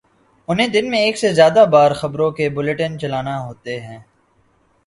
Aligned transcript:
انہیں 0.47 0.67
دن 0.67 0.89
میں 0.89 0.99
ایک 0.99 1.17
سے 1.17 1.33
زیادہ 1.33 1.65
بار 1.71 1.91
خبروں 1.91 2.31
کے 2.31 2.49
بلیٹن 2.49 2.99
چلانا 2.99 3.39
ہوتے 3.45 3.79
ہیں۔ 3.79 3.99